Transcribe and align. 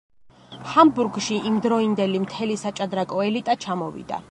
ჰამბურგში 0.69 1.37
იმდროინდელი 1.49 2.23
მთელი 2.25 2.57
საჭადრაკო 2.65 3.23
ელიტა 3.31 3.61
ჩამოვიდა. 3.67 4.19